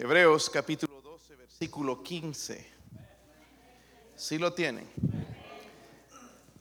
[0.00, 2.64] Hebreos capítulo 12, versículo 15.
[4.14, 4.88] Si lo tienen.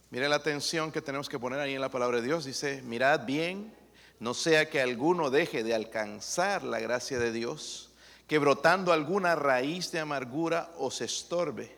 [0.10, 2.46] Mire la atención que tenemos que poner ahí en la palabra de Dios.
[2.46, 3.72] Dice, mirad bien,
[4.20, 7.92] no sea que alguno deje de alcanzar la gracia de Dios,
[8.26, 11.76] que brotando alguna raíz de amargura os estorbe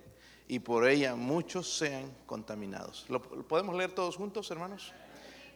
[0.47, 3.05] y por ella muchos sean contaminados.
[3.09, 4.93] ¿Lo podemos leer todos juntos, hermanos?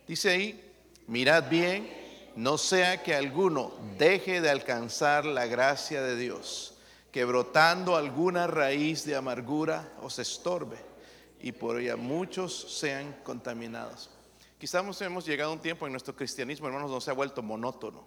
[0.06, 0.74] Dice ahí,
[1.08, 2.03] mirad bien,
[2.36, 6.76] no sea que alguno deje de alcanzar la gracia de Dios,
[7.12, 10.78] que brotando alguna raíz de amargura os estorbe
[11.40, 14.10] y por ella muchos sean contaminados.
[14.58, 18.06] Quizás hemos llegado a un tiempo en nuestro cristianismo, hermanos, donde se ha vuelto monótono.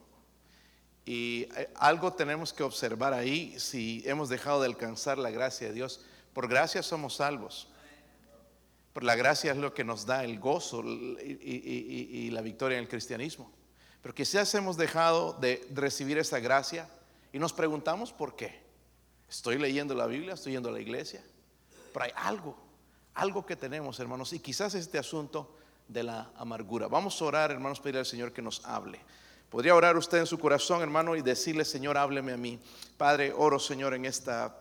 [1.04, 5.74] Y eh, algo tenemos que observar ahí si hemos dejado de alcanzar la gracia de
[5.74, 6.00] Dios.
[6.32, 7.68] Por gracia somos salvos.
[8.92, 12.88] Por la gracia es lo que nos da el gozo y, la victoria en el
[12.88, 13.52] cristianismo.
[14.06, 16.88] Pero quizás hemos dejado de recibir esa gracia
[17.32, 18.62] y nos preguntamos por qué.
[19.28, 21.24] Estoy leyendo la Biblia, estoy yendo a la iglesia,
[21.92, 22.56] pero hay algo
[23.14, 25.56] algo que tenemos, hermanos, y quizás este asunto
[25.88, 26.86] de la amargura.
[26.86, 29.00] Vamos a orar, hermanos, pedirle al Señor que nos hable.
[29.50, 32.60] Podría orar usted en su corazón, hermano, y decirle, Señor, hábleme a mí.
[32.96, 34.56] Padre, oro, Señor, en esta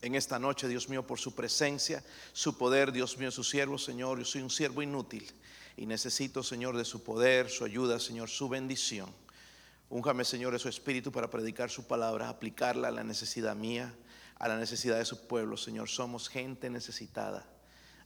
[0.00, 4.20] en esta noche, Dios mío, por su presencia, su poder, Dios mío, su siervo, Señor.
[4.20, 5.28] Yo soy un siervo inútil
[5.76, 9.12] y necesito, Señor, de su poder, su ayuda, Señor, su bendición.
[9.90, 13.94] Úngame, Señor, de su espíritu para predicar su palabra, aplicarla a la necesidad mía,
[14.38, 15.88] a la necesidad de su pueblo, Señor.
[15.88, 17.46] Somos gente necesitada.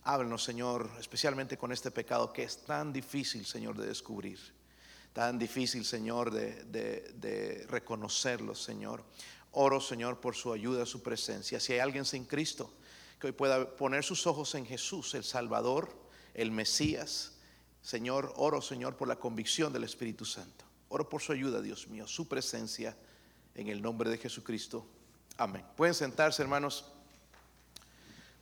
[0.04, 4.38] Háblanos, Señor, especialmente con este pecado que es tan difícil, Señor, de descubrir.
[5.12, 9.04] Tan difícil, Señor, de, reconocerlo, Señor.
[9.52, 11.58] Oro, Señor, por su ayuda, su presencia.
[11.60, 12.72] Si hay alguien sin Cristo,
[13.18, 15.90] que hoy pueda poner sus ojos en Jesús, el Salvador,
[16.34, 17.37] el Mesías.
[17.88, 20.66] Señor, oro, Señor, por la convicción del Espíritu Santo.
[20.90, 22.94] Oro por su ayuda, Dios mío, su presencia,
[23.54, 24.84] en el nombre de Jesucristo.
[25.38, 25.64] Amén.
[25.74, 26.84] Pueden sentarse, hermanos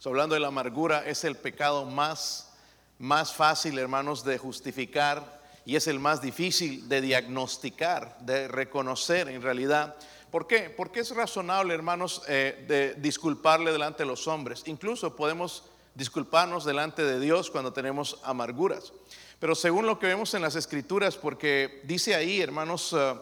[0.04, 2.54] hablando de la amargura, es el pecado más,
[2.98, 9.42] más fácil, hermanos, de justificar y es el más difícil de diagnosticar, de reconocer en
[9.42, 9.94] realidad.
[10.32, 10.70] ¿Por qué?
[10.70, 14.64] Porque es razonable, hermanos, eh, disculparle delante de los hombres.
[14.66, 18.92] Incluso podemos disculparnos delante de Dios cuando tenemos amarguras.
[19.38, 23.14] Pero según lo que vemos en las escrituras, porque dice ahí, hermanos, eh,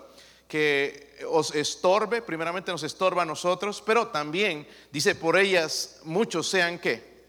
[0.47, 6.79] que os estorbe, primeramente nos estorba a nosotros, pero también dice por ellas muchos sean
[6.79, 7.25] que,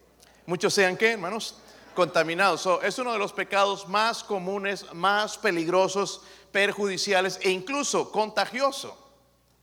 [0.45, 1.55] muchos sean que, hermanos,
[1.95, 2.67] contaminados.
[2.83, 6.21] es uno de los pecados más comunes, más peligrosos,
[6.51, 8.95] perjudiciales e incluso contagioso.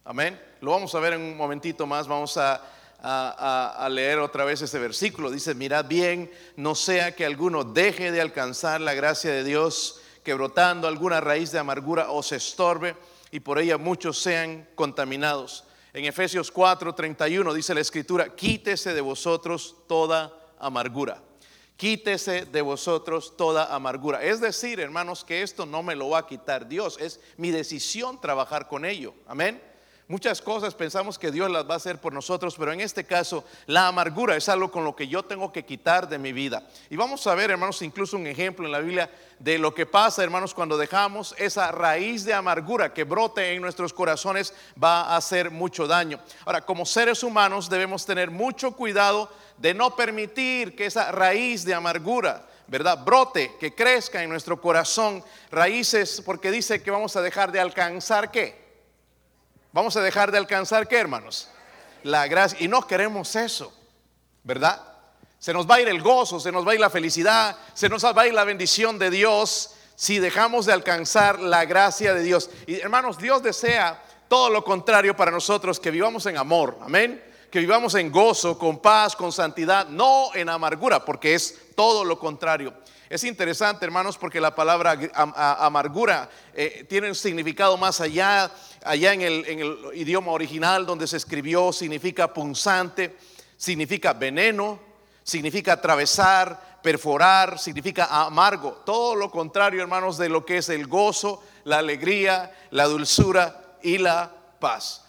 [0.05, 0.41] Amén.
[0.61, 2.09] Lo vamos a ver en un momentito más.
[2.09, 2.61] Vamos a,
[3.03, 5.31] a, leer otra vez ese versículo.
[5.31, 10.35] Dice, mirad bien, no sea que alguno deje de alcanzar la gracia de Dios, que
[10.35, 12.97] brotando alguna raíz de amargura os estorbe
[13.33, 15.65] y por ella muchos sean contaminados.
[15.93, 21.21] En Efesios 4:31 dice la escritura, quítese de vosotros toda amargura.
[21.77, 24.23] Quítese de vosotros toda amargura.
[24.23, 28.21] Es decir, hermanos, que esto no me lo va a quitar Dios, es mi decisión
[28.21, 29.15] trabajar con ello.
[29.27, 29.61] Amén.
[30.13, 33.45] Muchas cosas pensamos que Dios las va a hacer por nosotros, pero en este caso
[33.65, 36.65] la amargura es algo con lo que yo tengo que quitar de mi vida.
[36.91, 40.23] Y vamos a ver, hermanos, incluso un ejemplo en la Biblia de lo que pasa,
[40.23, 45.51] hermanos, cuando dejamos esa raíz de amargura que brote en nuestros corazones va a hacer
[45.51, 46.21] mucho daño.
[46.45, 51.73] Ahora, como seres humanos debemos tener mucho cuidado de no permitir que esa raíz de
[51.73, 53.03] amargura ¿verdad?
[53.03, 58.31] Brote, que crezca en nuestro corazón raíces, porque dice que vamos a dejar de alcanzar
[58.31, 58.62] qué?
[59.73, 61.49] Vamos a dejar de alcanzar qué, hermanos?
[62.03, 62.59] La gracia.
[62.61, 63.73] Y no queremos eso,
[64.43, 64.83] ¿verdad?
[65.39, 67.89] Se nos va a ir el gozo, se nos va a ir la felicidad, se
[67.89, 72.23] nos va a ir la bendición de Dios si dejamos de alcanzar la gracia de
[72.23, 72.51] Dios.
[72.67, 77.23] Y hermanos, Dios desea todo lo contrario para nosotros, que vivamos en amor, amén.
[77.51, 82.19] Que vivamos en gozo, con paz, con santidad, no en amargura, porque es todo lo
[82.19, 82.73] contrario.
[83.13, 88.51] Es interesante, hermanos, porque la palabra amargura eh, tiene un significado más allá,
[88.85, 93.17] allá en el, idioma original donde se escribió, significa punzante,
[93.57, 94.81] significa veneno,
[95.23, 98.83] significa atravesar, perforar, significa amargo.
[98.85, 103.99] Todo lo contrario, hermanos, de lo que es el gozo, la alegría, la dulzura y
[103.99, 105.05] la paz.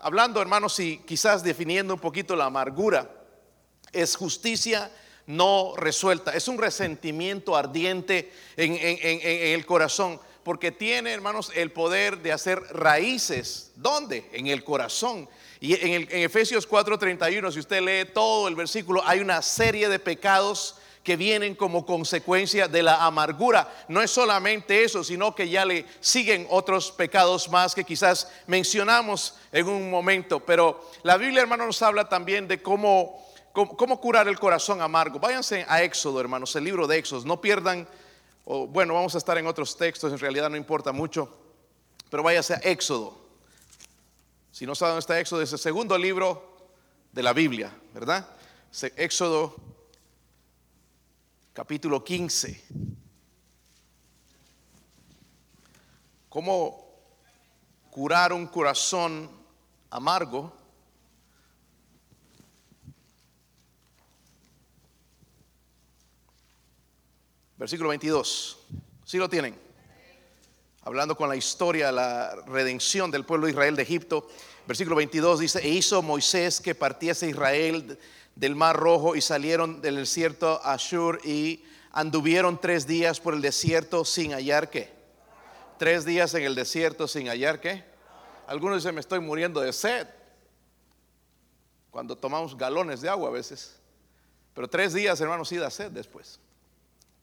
[0.00, 3.10] hablando, hermanos, y quizás definiendo un poquito la amargura,
[3.92, 4.90] es justicia
[5.26, 6.32] no resuelta.
[6.32, 13.72] Es un resentimiento ardiente en, el corazón, porque tiene, hermanos, el poder de hacer raíces.
[13.76, 14.28] ¿Dónde?
[14.32, 15.28] En el corazón.
[15.60, 20.76] Y en, Efesios 4:31, si usted lee todo el versículo, hay una serie de pecados
[21.02, 23.72] que vienen como consecuencia de la amargura.
[23.88, 29.36] No es solamente eso, sino que ya le siguen otros pecados más que quizás mencionamos
[29.50, 30.40] en un momento.
[30.40, 33.20] Pero la Biblia, hermano, nos habla también de cómo,
[33.52, 35.18] cómo, curar el corazón amargo.
[35.18, 37.24] Váyanse a Éxodo, hermanos, el libro de Éxodo.
[37.24, 37.88] No pierdan,
[38.44, 41.28] o, bueno, vamos a estar en otros textos, en realidad no importa mucho,
[42.10, 43.18] pero váyanse a Éxodo.
[44.50, 46.56] Si no saben dónde está Éxodo, es el segundo libro
[47.12, 48.28] de la Biblia, ¿verdad?
[48.96, 49.54] Éxodo
[51.52, 52.64] capítulo 15.
[56.28, 56.86] ¿Cómo
[57.90, 59.30] curar un corazón
[59.90, 60.61] amargo?
[67.62, 68.58] Versículo 22.
[69.04, 69.56] ¿Sí lo tienen?
[70.80, 74.28] Hablando con la historia, la redención del pueblo de Israel de Egipto.
[74.66, 78.00] Versículo 22 dice, e hizo Moisés que partiese Israel
[78.34, 81.62] del mar rojo y salieron del desierto a Shur y
[81.92, 84.90] anduvieron tres días por el desierto sin hallar qué.
[85.78, 87.84] Tres días en el desierto sin hallar qué.
[88.48, 90.08] Algunos dicen, me estoy muriendo de sed.
[91.92, 93.76] Cuando tomamos galones de agua a veces.
[94.52, 96.40] Pero tres días, hermanos, sí da sed después.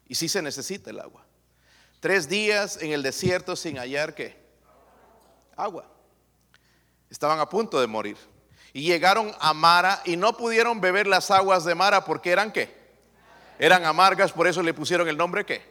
[0.09, 1.23] Y sí se necesita el agua.
[2.01, 4.35] Tres días en el desierto sin hallar qué.
[5.55, 5.85] Agua.
[7.09, 8.17] Estaban a punto de morir.
[8.73, 12.77] Y llegaron a Mara y no pudieron beber las aguas de Mara porque eran qué?
[13.57, 15.63] Eran amargas, por eso le pusieron el nombre qué?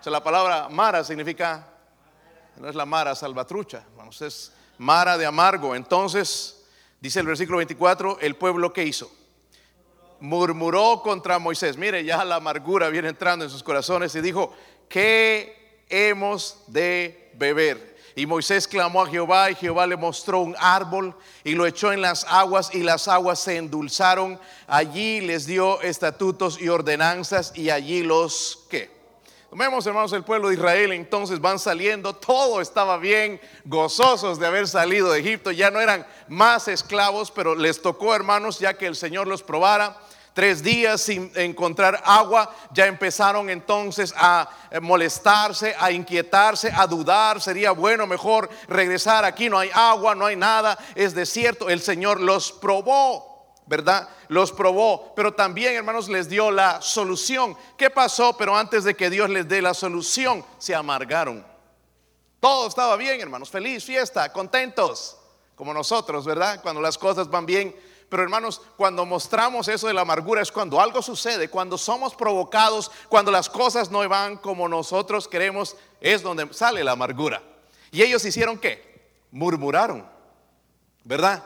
[0.00, 1.66] O sea, la palabra Mara significa,
[2.56, 5.74] no es la Mara salvatrucha, vamos, es Mara de amargo.
[5.74, 6.64] Entonces,
[7.00, 9.10] dice el versículo 24, el pueblo que hizo?
[10.22, 11.76] Murmuró contra Moisés.
[11.76, 14.54] Mire, ya la amargura viene entrando en sus corazones y dijo,
[14.88, 17.96] ¿qué hemos de beber?
[18.14, 22.02] Y Moisés clamó a Jehová y Jehová le mostró un árbol y lo echó en
[22.02, 24.38] las aguas y las aguas se endulzaron.
[24.68, 28.92] Allí les dio estatutos y ordenanzas y allí los que.
[29.50, 34.68] Vemos hermanos el pueblo de Israel entonces van saliendo, todo estaba bien, gozosos de haber
[34.68, 38.96] salido de Egipto, ya no eran más esclavos, pero les tocó hermanos ya que el
[38.96, 40.00] Señor los probara
[40.34, 47.40] tres días sin encontrar agua, ya empezaron entonces a eh, molestarse, a inquietarse, a dudar,
[47.40, 52.20] sería bueno, mejor regresar aquí, no hay agua, no hay nada, es desierto, el Señor
[52.20, 53.32] los probó.
[53.64, 54.08] ¿verdad?
[54.28, 57.56] Los probó, pero también, hermanos, les dio la solución.
[57.78, 58.36] ¿Qué pasó?
[58.36, 61.46] Pero antes de que Dios les dé la solución, se amargaron.
[62.40, 65.16] Todo estaba bien, hermanos, feliz, fiesta, contentos,
[65.54, 66.60] como nosotros, ¿verdad?
[66.60, 67.74] Cuando las cosas van bien,
[68.12, 72.90] pero hermanos, cuando mostramos eso de la amargura es cuando algo sucede, cuando somos provocados,
[73.08, 77.42] cuando las cosas no van como nosotros queremos, es donde sale la amargura.
[77.90, 79.08] Y ellos hicieron qué?
[79.30, 80.06] Murmuraron,
[81.04, 81.42] ¿verdad?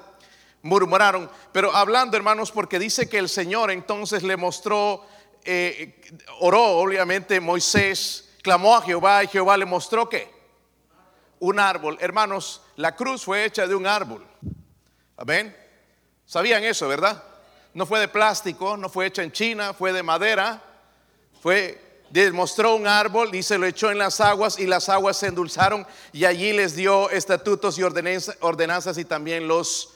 [0.61, 1.31] Murmuraron.
[1.53, 5.07] Pero hablando, hermanos, porque dice que el Señor entonces le mostró,
[5.45, 6.03] eh,
[6.41, 10.35] oró, obviamente, Moisés, clamó a Jehová y Jehová le mostró qué?
[11.39, 11.97] Un árbol.
[12.01, 14.27] Hermanos, la cruz fue hecha de un árbol.
[15.17, 15.66] Amén.
[16.27, 17.23] Sabían eso, ¿verdad?
[17.73, 20.63] No fue de plástico, no fue hecha en China, fue de madera.
[21.41, 25.27] Fue demostró un árbol y se lo echó en las aguas y las aguas se
[25.27, 29.91] endulzaron y allí les dio estatutos y ordenanzas y también los...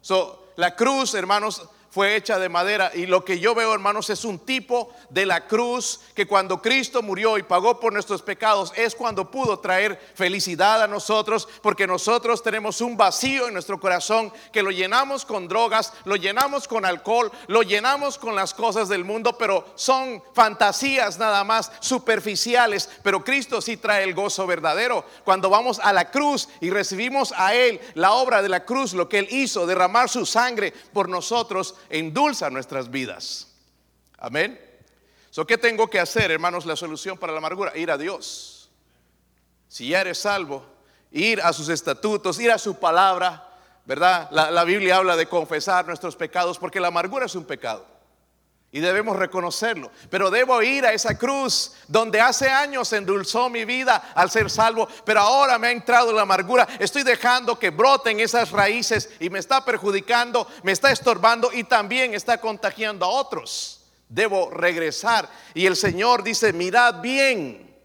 [0.00, 2.90] So, la cruz, hermanos, fue hecha de madera.
[2.94, 7.02] Y lo que yo veo, hermanos, es un tipo de la cruz que cuando Cristo
[7.02, 12.42] murió y pagó por nuestros pecados, es cuando pudo traer felicidad a nosotros, porque nosotros
[12.42, 17.30] tenemos un vacío en nuestro corazón que lo llenamos con drogas, lo llenamos con alcohol,
[17.46, 22.88] lo llenamos con las cosas del mundo, pero son fantasías nada más superficiales.
[23.02, 25.04] Pero Cristo sí trae el gozo verdadero.
[25.24, 29.10] Cuando vamos a la cruz y recibimos a Él la obra de la cruz, lo
[29.10, 33.48] que Él hizo, derramar su sangre por nosotros, endulza nuestras vidas.
[34.18, 34.60] Amén.
[35.30, 36.66] So, ¿Qué tengo que hacer, hermanos?
[36.66, 38.70] La solución para la amargura, ir a Dios.
[39.68, 40.64] Si ya eres salvo,
[41.10, 43.48] ir a sus estatutos, ir a su palabra,
[43.84, 44.28] ¿verdad?
[44.30, 47.91] La, la Biblia habla de confesar nuestros pecados porque la amargura es un pecado.
[48.74, 49.90] Y debemos reconocerlo.
[50.08, 54.88] Pero debo ir a esa cruz donde hace años endulzó mi vida al ser salvo.
[55.04, 56.66] Pero ahora me ha entrado la amargura.
[56.78, 62.14] Estoy dejando que broten esas raíces y me está perjudicando, me está estorbando y también
[62.14, 63.84] está contagiando a otros.
[64.08, 65.28] Debo regresar.
[65.52, 67.76] Y el Señor dice, mirad bien.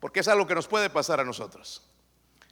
[0.00, 1.82] Porque es algo que nos puede pasar a nosotros.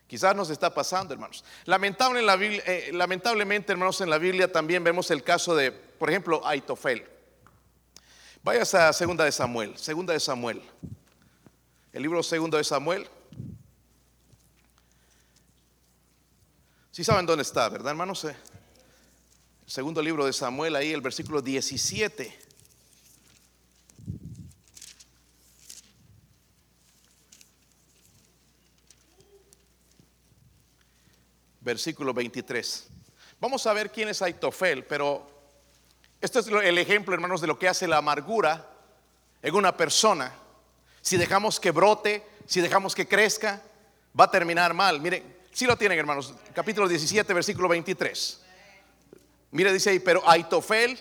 [0.06, 1.44] Quizás nos está pasando, hermanos.
[1.66, 6.08] Lamentable en la eh, lamentablemente, hermanos, en la Biblia también vemos el caso de, por
[6.08, 7.17] ejemplo, Aitofel.
[8.42, 10.62] Vayas a segunda de Samuel, segunda de Samuel.
[11.92, 13.09] El libro segundo de Samuel.
[16.92, 18.25] Si ¿Sí saben dónde está, ¿verdad, hermanos?
[18.25, 18.37] El
[19.66, 22.38] segundo libro de Samuel, ahí el versículo 17.
[31.61, 32.87] Versículo 23.
[33.40, 35.38] Vamos a ver quién es Aitofel, pero
[36.20, 38.66] este es el ejemplo, hermanos, de lo que hace la amargura
[39.42, 40.32] en una persona.
[41.00, 43.62] Si dejamos que brote, si dejamos que crezca,
[44.18, 45.00] va a terminar mal.
[45.00, 48.40] Miren, si lo tienen, hermanos, capítulo 17, versículo 23.
[49.52, 50.98] Mire, dice ahí, pero Aitofel,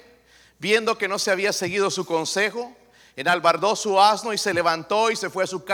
[0.59, 2.75] viendo que no se había seguido su consejo,
[3.15, 5.65] enalbardó su asno y se levantó y se fue a su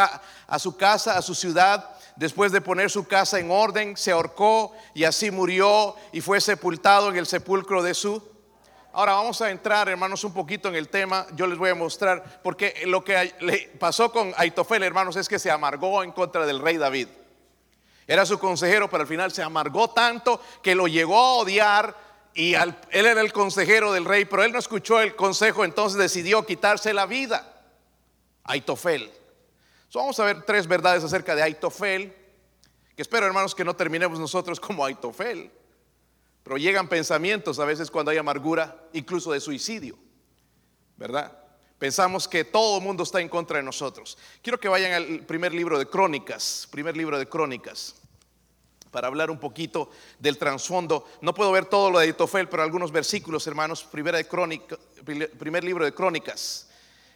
[0.77, 1.89] casa, a su ciudad.
[2.15, 7.09] Después de poner su casa en orden, se ahorcó y así murió y fue sepultado
[7.09, 8.32] en el sepulcro de su.
[8.95, 11.25] Ahora vamos a entrar, hermanos, un poquito en el tema.
[11.35, 15.39] Yo les voy a mostrar, porque lo que le pasó con Aitofel, hermanos, es que
[15.39, 17.07] se amargó en contra del rey David.
[18.05, 21.95] Era su consejero, pero al final se amargó tanto que lo llegó a odiar
[22.35, 26.45] y él era el consejero del rey, pero él no escuchó el consejo, entonces decidió
[26.45, 27.51] quitarse la vida.
[28.43, 29.11] Aitofel.
[29.91, 32.13] vamos a ver tres verdades acerca de Aitofel,
[32.95, 35.49] que espero hermanos que no terminemos nosotros como Aitofel,
[36.43, 39.97] pero llegan pensamientos a veces cuando hay amargura, incluso de suicidio,
[40.97, 41.37] ¿verdad?
[41.79, 44.17] Pensamos que todo el mundo está en contra de nosotros.
[44.41, 47.95] Quiero que vayan al primer libro de Crónicas, primer libro de Crónicas
[48.93, 51.05] para hablar un poquito del trasfondo.
[51.21, 53.83] No puedo ver todo lo de Itofel, pero algunos versículos, hermanos.
[53.83, 56.69] Primera de Crónica, primer libro de Crónicas,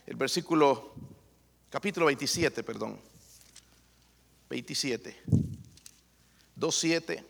[0.07, 0.95] el versículo,
[1.69, 2.99] capítulo 27, perdón.
[4.49, 5.15] 27.
[6.57, 7.23] 2.7.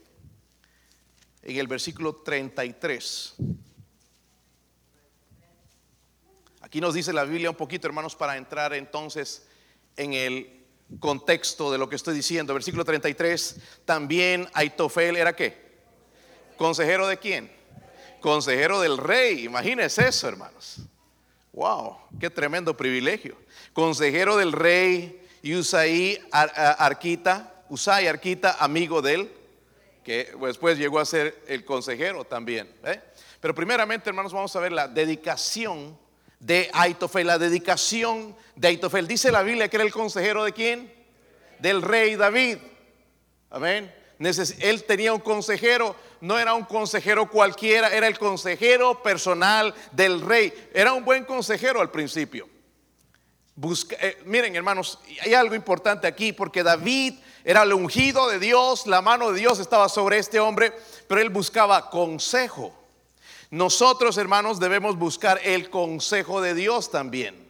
[1.47, 3.35] En el versículo 33.
[6.59, 9.47] Aquí nos dice la Biblia un poquito, hermanos, para entrar entonces
[9.95, 10.65] en el
[10.99, 12.53] contexto de lo que estoy diciendo.
[12.53, 15.57] Versículo 33, también Aitofel era qué?
[16.57, 17.49] ¿Consejero de quién?
[18.19, 19.45] Consejero del rey.
[19.45, 20.81] Imagínense eso, hermanos.
[21.53, 23.37] Wow, qué tremendo privilegio.
[23.71, 25.53] Consejero del rey y
[26.29, 29.36] Arquita, Usai Arquita, amigo de él,
[30.07, 32.73] que después llegó a ser el consejero también.
[32.85, 33.01] ¿eh?
[33.41, 35.99] Pero primeramente, hermanos, vamos a ver la dedicación
[36.39, 39.05] de Aitofel, la dedicación de Aitofel.
[39.05, 40.93] Dice la Biblia que era el consejero de quién?
[41.59, 42.59] Del rey David.
[43.49, 43.93] Amén.
[44.59, 50.53] Él tenía un consejero, no era un consejero cualquiera, era el consejero personal del rey.
[50.73, 52.47] Era un buen consejero al principio.
[53.99, 57.15] Eh, miren hermanos, hay algo importante aquí porque David
[57.47, 60.73] era el ungido de Dios, la mano de Dios estaba sobre este hombre,
[61.07, 62.75] pero él buscaba consejo.
[63.51, 67.49] Nosotros, hermanos, debemos buscar el consejo de Dios también.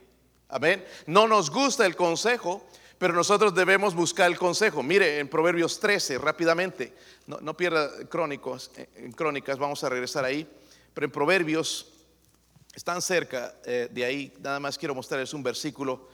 [0.49, 0.85] Amén.
[1.07, 2.63] No nos gusta el consejo,
[2.99, 4.83] pero nosotros debemos buscar el consejo.
[4.83, 6.93] Mire, en Proverbios 13, rápidamente,
[7.25, 10.47] no, pierda crónicos, en crónicas, vamos a regresar ahí,
[10.93, 11.91] pero en Proverbios,
[12.75, 16.07] están cerca eh, de ahí, nada más quiero mostrarles un versículo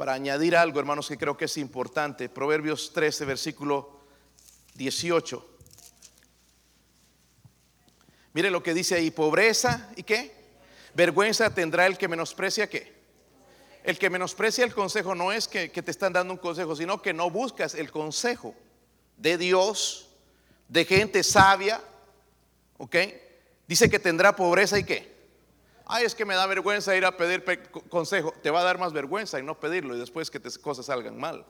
[0.00, 2.30] para añadir algo, hermanos, que creo que es importante.
[2.30, 4.00] Proverbios 13, versículo
[4.72, 5.46] 18.
[8.32, 10.34] Mire lo que dice ahí, pobreza y qué?
[10.94, 12.94] Vergüenza tendrá el que menosprecia qué?
[13.84, 17.12] El que menosprecia el consejo no es que, te están dando un consejo, sino que
[17.12, 18.54] no buscas el consejo
[19.18, 20.08] de Dios,
[20.68, 21.78] de gente sabia,
[22.78, 22.96] ¿ok?
[23.68, 25.19] Dice que tendrá pobreza y qué?
[25.92, 27.42] Ay, es que me da vergüenza ir a pedir
[27.88, 28.32] consejo.
[28.44, 31.18] Te va a dar más vergüenza y no pedirlo y después que te cosas salgan
[31.18, 31.44] mal.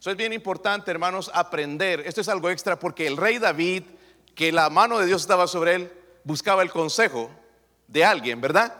[0.00, 2.00] Eso es bien importante, hermanos, aprender.
[2.06, 3.82] Esto es algo extra porque el rey David,
[4.34, 5.92] que la mano de Dios estaba sobre él,
[6.24, 7.30] buscaba el consejo
[7.88, 8.72] de alguien, ¿verdad?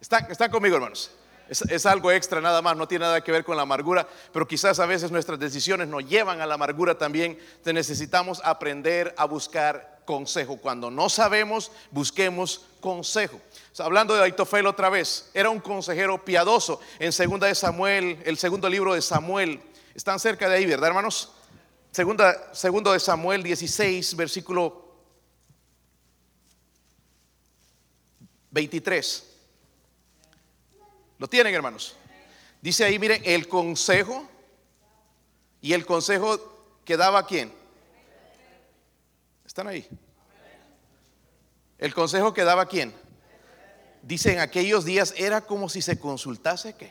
[0.00, 1.12] ¿Están, conmigo, hermanos?
[1.48, 4.80] Es, algo extra nada más, no tiene nada que ver con la amargura, pero quizás
[4.80, 7.38] a veces nuestras decisiones nos llevan a la amargura también.
[7.62, 10.56] Te necesitamos aprender a buscar consejo.
[10.56, 13.40] Cuando no sabemos, busquemos consejo.
[13.78, 16.80] hablando de Aitofel otra vez, era un consejero piadoso.
[16.98, 19.60] En segunda de Samuel, el segundo libro de Samuel,
[19.94, 21.32] están cerca de ahí, ¿verdad, hermanos?
[21.90, 24.96] Segunda, segundo de Samuel 16, versículo
[28.50, 29.28] 23.
[31.18, 31.94] ¿Lo tienen, hermanos?
[32.60, 34.28] Dice ahí, miren, el consejo.
[35.60, 37.61] ¿Y el consejo que daba quién?
[39.52, 39.86] ¿Están ahí?
[41.76, 42.90] El consejo que daba quién?
[44.00, 46.90] Dice en aquellos días era como si se consultase qué.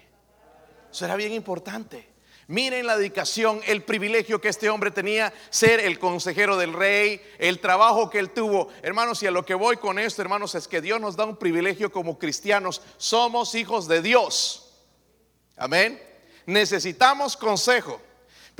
[0.91, 2.07] Eso era bien importante.
[2.45, 7.59] Miren la dedicación, el privilegio que este hombre tenía, ser el consejero del rey, el
[7.59, 8.67] trabajo que él tuvo.
[8.83, 11.37] Hermanos, y a lo que voy con esto, hermanos, es que Dios nos da un
[11.37, 12.83] privilegio como cristianos.
[12.97, 14.71] Somos hijos de Dios.
[15.57, 15.99] Amén.
[16.45, 17.99] Necesitamos consejo.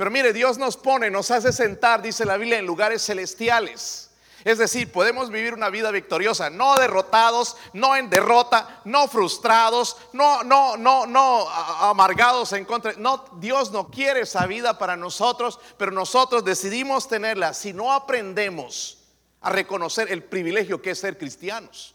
[0.02, 4.10] Pero mire, Dios nos pone, nos hace sentar, dice la Biblia, en lugares celestiales.
[4.42, 10.42] Es decir, podemos vivir una vida victoriosa, no derrotados, no en derrota, no frustrados, no,
[10.42, 12.94] no, no, no amargados en contra.
[12.94, 18.98] No, Dios no quiere esa vida para nosotros, pero nosotros decidimos tenerla si no aprendemos
[19.40, 21.94] a reconocer el privilegio que es ser cristianos.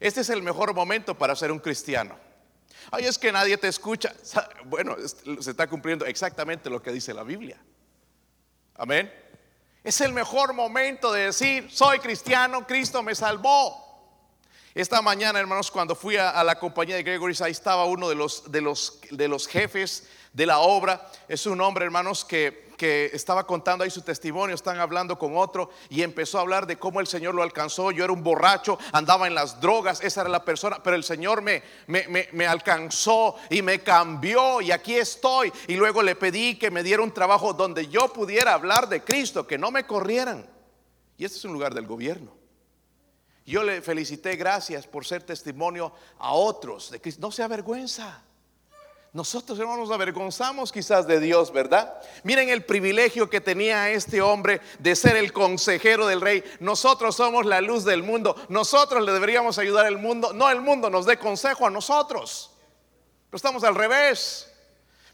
[0.00, 2.25] Este es el mejor momento para ser un cristiano.
[2.90, 4.14] Ay, es que nadie te escucha.
[4.64, 4.96] Bueno,
[5.40, 7.60] se está cumpliendo exactamente lo que dice la Biblia.
[8.74, 9.12] Amén.
[9.82, 13.86] Es el mejor momento de decir, soy cristiano, Cristo me salvó.
[14.74, 18.50] Esta mañana, hermanos, cuando fui a, la compañía de Gregory, ahí estaba uno de los,
[18.50, 21.10] de, los, de los jefes de la obra.
[21.28, 25.70] Es un hombre, hermanos, que que estaba contando ahí su testimonio, están hablando con otro
[25.88, 27.90] y empezó a hablar de cómo el Señor lo alcanzó.
[27.90, 31.42] Yo era un borracho, andaba en las drogas, esa era la persona, pero el Señor
[31.42, 35.52] me, me, alcanzó y me cambió y aquí estoy.
[35.66, 39.46] Y luego le pedí que me diera un trabajo donde yo pudiera hablar de Cristo,
[39.46, 40.46] que no me corrieran.
[41.18, 42.36] Y este es un lugar del gobierno.
[43.46, 47.20] Yo le felicité, gracias por ser testimonio a otros de Cristo.
[47.22, 48.22] No se avergüenza.
[49.16, 52.02] Nosotros, hermanos, nos avergonzamos quizás de Dios, ¿verdad?
[52.22, 56.44] Miren el privilegio que tenía este hombre de ser el consejero del rey.
[56.60, 58.36] Nosotros somos la luz del mundo.
[58.50, 60.34] Nosotros le deberíamos ayudar al mundo.
[60.34, 62.50] No el mundo nos dé consejo a nosotros.
[63.30, 64.52] Pero estamos al revés.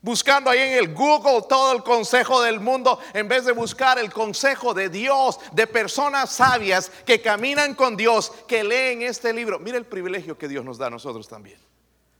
[0.00, 4.12] Buscando ahí en el Google todo el consejo del mundo en vez de buscar el
[4.12, 9.60] consejo de Dios, de personas sabias que caminan con Dios, que leen este libro.
[9.60, 11.71] Mira el privilegio que Dios nos da a nosotros también.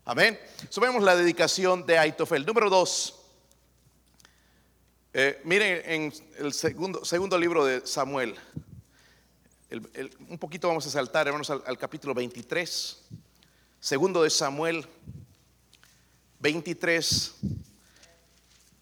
[0.05, 0.37] Amén.
[0.69, 2.45] Subemos la dedicación de Aitofel.
[2.45, 3.21] Número dos.
[5.13, 8.35] Eh, miren en el segundo, segundo libro de Samuel.
[10.29, 13.05] un poquito vamos a saltar, hermanos, al, capítulo 23.
[13.79, 14.85] Segundo de Samuel
[16.41, 17.35] 23.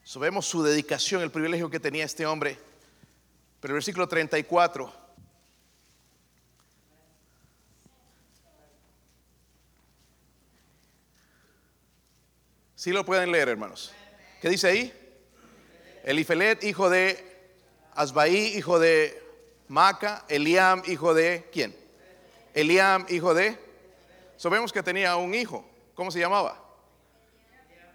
[0.03, 2.57] Subemos su dedicación, el privilegio que tenía este hombre.
[3.61, 5.00] Pero el versículo 34.
[12.81, 13.93] Si lo pueden leer, hermanos.
[14.41, 14.93] ¿Qué dice ahí?
[16.03, 17.53] Elifelet, hijo de
[17.95, 19.23] Asbaí, hijo de
[19.69, 21.77] Maca, Eliam, hijo de ¿quién?
[22.55, 23.59] Eliam, hijo de.
[24.39, 25.63] Sabemos que tenía un hijo.
[25.95, 26.59] ¿Cómo se llamaba?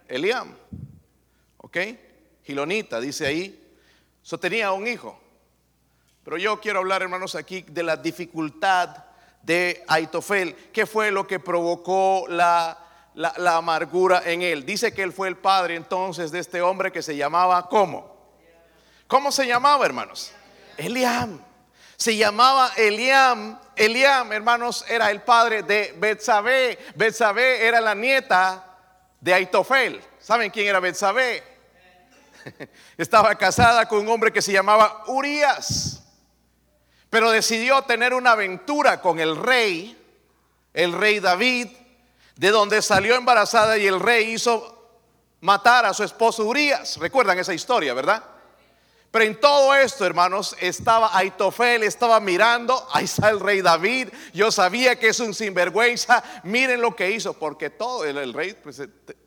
[0.06, 0.56] Eliam.
[1.56, 1.78] ¿Ok?
[2.44, 3.76] Gilonita, dice ahí.
[4.22, 5.20] So tenía un hijo.
[6.22, 8.98] Pero yo quiero hablar, hermanos, aquí de la dificultad
[9.42, 10.54] de Aitofel.
[10.72, 12.85] ¿Qué fue lo que provocó la
[13.16, 14.64] la, amargura en él.
[14.64, 18.14] Dice que él fue el padre entonces de este hombre que se llamaba ¿cómo?
[19.06, 20.32] ¿Cómo se llamaba, hermanos?
[20.76, 21.40] Eliam.
[21.96, 23.58] Se llamaba Eliam.
[23.74, 26.78] Eliam, hermanos, era el padre de Betsabé.
[26.94, 28.64] Betsabé era la nieta
[29.20, 30.02] de Aitofel.
[30.20, 31.42] ¿Saben quién era Betsabé?
[32.98, 36.02] Estaba casada con un hombre que se llamaba Urias.
[37.08, 39.96] Pero decidió tener una aventura con el rey,
[40.74, 41.68] el rey David,
[42.36, 44.74] de donde salió embarazada y el rey hizo
[45.40, 46.98] matar a su esposo Urias.
[46.98, 48.22] Recuerdan esa historia, ¿verdad?
[49.10, 54.52] Pero en todo esto, hermanos, estaba Aitofel, estaba mirando, ahí está el rey David, yo
[54.52, 58.82] sabía que es un sinvergüenza, miren lo que hizo, porque todo, el, rey pues,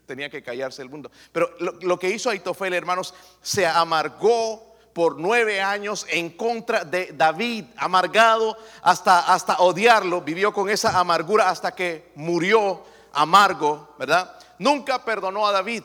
[0.06, 1.10] tenía que callarse el mundo.
[1.32, 7.14] Pero lo, lo que hizo Aitofel, hermanos, se amargó por nueve años en contra de
[7.14, 14.40] David, amargado hasta, hasta odiarlo, vivió con esa amargura hasta que murió amargo, ¿verdad?
[14.58, 15.84] Nunca perdonó a David,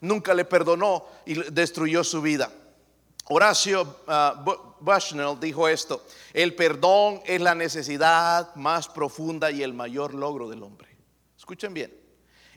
[0.00, 2.50] nunca le perdonó y destruyó su vida.
[3.28, 10.14] Horacio uh, Bushnell dijo esto, el perdón es la necesidad más profunda y el mayor
[10.14, 10.88] logro del hombre.
[11.36, 11.96] Escuchen bien,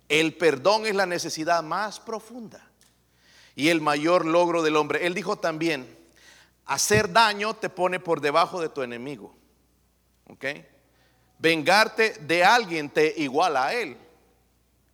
[0.09, 2.71] el perdón es la necesidad más profunda
[3.55, 5.05] y el mayor logro del hombre.
[5.05, 5.87] Él dijo también,
[6.65, 9.35] hacer daño te pone por debajo de tu enemigo.
[10.29, 10.45] ¿Ok?
[11.39, 13.97] Vengarte de alguien te iguala a él.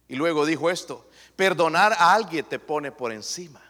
[0.07, 3.61] Y luego dijo esto, perdonar a alguien te pone por encima.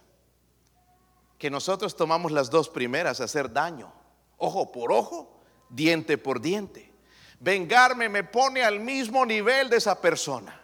[1.37, 3.91] Que nosotros tomamos las dos primeras, hacer daño,
[4.37, 6.91] ojo por ojo, diente por diente.
[7.39, 10.59] Vengarme me pone al mismo nivel de esa persona.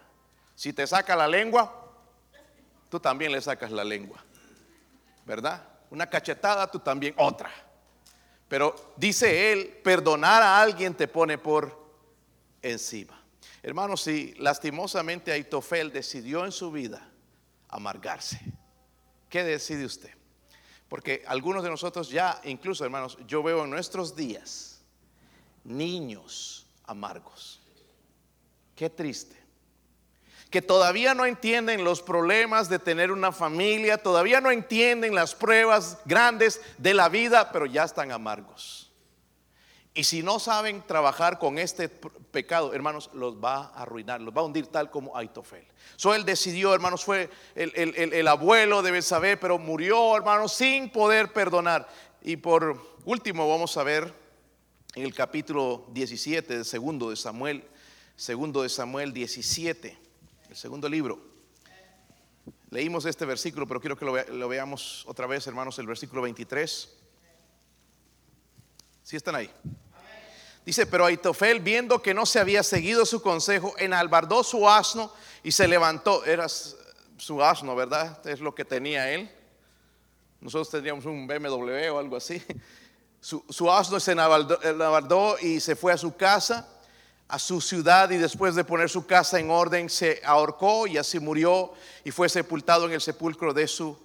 [0.54, 1.92] Si te saca la lengua,
[2.88, 4.24] tú también le sacas la lengua.
[5.24, 5.62] ¿Verdad?
[5.90, 7.50] Una cachetada, tú también otra.
[8.48, 11.85] Pero dice él, perdonar a alguien te pone por
[12.70, 13.22] encima.
[13.62, 17.08] Hermanos, si lastimosamente Aitofel decidió en su vida
[17.68, 18.40] amargarse,
[19.28, 20.10] ¿qué decide usted?
[20.88, 24.80] Porque algunos de nosotros ya, incluso hermanos, yo veo en nuestros días
[25.64, 27.60] niños amargos.
[28.76, 29.36] Qué triste.
[30.50, 35.98] Que todavía no entienden los problemas de tener una familia, todavía no entienden las pruebas
[36.04, 38.85] grandes de la vida, pero ya están amargos.
[39.96, 44.42] Y si no saben trabajar con este pecado, hermanos, los va a arruinar, los va
[44.42, 45.66] a hundir tal como Aitofel.
[45.96, 51.32] So él decidió, hermanos, fue el, el abuelo, debe saber, pero murió, hermanos, sin poder
[51.32, 51.88] perdonar.
[52.22, 54.12] Y por último, vamos a ver
[54.94, 57.64] en el capítulo 17 del segundo de Samuel,
[58.16, 59.98] segundo de Samuel 17,
[60.50, 61.20] el segundo libro.
[62.70, 66.96] Leímos este versículo, pero quiero que lo, veamos otra vez, hermanos, el versículo 23.
[69.02, 69.50] ¿Sí están ahí?
[70.66, 75.12] Dice, pero Aitofel, viendo que no se había seguido su consejo, enalbardó su asno
[75.44, 76.24] y se levantó.
[76.24, 78.26] Era su asno, ¿verdad?
[78.26, 79.30] Es lo que tenía él.
[80.40, 82.42] Nosotros tendríamos un BMW o algo así.
[83.20, 86.68] Su, asno se enalbardó y se fue a su casa,
[87.26, 91.18] a su ciudad, y después de poner su casa en orden, se ahorcó y así
[91.18, 91.72] murió
[92.04, 93.98] y fue sepultado en el sepulcro de su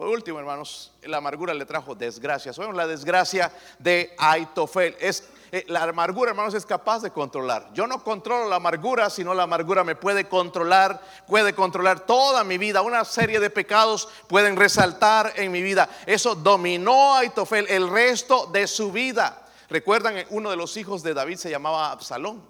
[0.00, 2.54] por último, hermanos, la amargura le trajo desgracia.
[2.54, 4.96] Sabemos la desgracia de Aitofel.
[4.98, 7.68] Es eh, la amargura, hermanos, es capaz de controlar.
[7.74, 12.56] Yo no controlo la amargura, sino la amargura me puede controlar, puede controlar toda mi
[12.56, 12.80] vida.
[12.80, 15.86] Una serie de pecados pueden resaltar en mi vida.
[16.06, 19.46] Eso dominó a Aitofel el resto de su vida.
[19.68, 20.14] ¿Recuerdan?
[20.30, 22.42] Uno de los hijos de David se llamaba Absalón.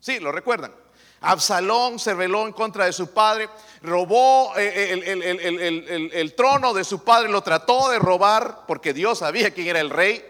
[0.00, 0.72] Sí, lo recuerdan.
[1.20, 3.48] Absalón se rebeló en contra de su padre,
[3.82, 9.52] robó eh, el, el, trono de su padre, lo trató de robar porque Dios sabía
[9.52, 10.24] quién era el rey.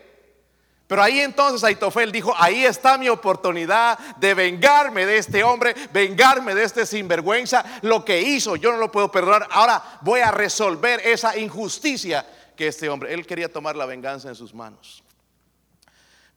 [0.87, 6.55] Pero ahí entonces Aitofel dijo, ahí está mi oportunidad de vengarme de este hombre, vengarme
[6.55, 11.01] de este sinvergüenza, lo que hizo, yo no lo puedo perdonar, ahora voy a resolver
[11.05, 12.25] esa injusticia
[12.57, 15.05] que este hombre, él quería tomar la venganza en sus manos.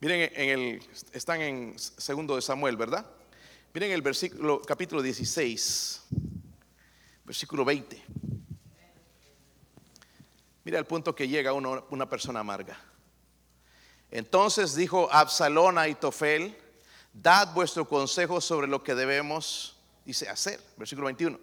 [0.02, 0.84] Miren, en el,
[1.14, 3.06] están en segundo de Samuel, ¿verdad?
[3.74, 6.02] Miren el versículo, capítulo 16,
[7.24, 8.04] versículo 20.
[10.66, 12.78] Mira el punto que llega uno, una persona amarga.
[14.12, 16.58] Entonces dijo Absalón a Itofel,
[17.14, 20.60] dad vuestro consejo sobre lo que debemos, dice, hacer.
[20.76, 21.40] Versículo 21.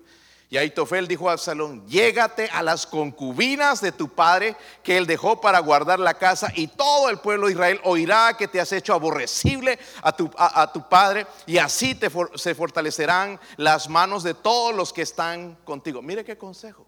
[0.50, 5.42] Y Aitofel dijo a Absalón, llégate a las concubinas de tu padre que él dejó
[5.42, 8.94] para guardar la casa y todo el pueblo de Israel oirá que te has hecho
[8.94, 14.74] aborrecible a tu, a, tu padre y así te se fortalecerán las manos de todos
[14.74, 16.00] los que están contigo.
[16.00, 16.86] Mire qué consejo.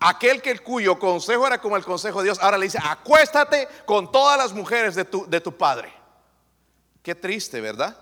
[0.00, 4.10] Aquel que cuyo consejo era como el consejo de Dios, ahora le dice, acuéstate con
[4.10, 5.92] todas las mujeres de tu, de tu padre.
[7.00, 7.96] Qué triste, ¿verdad?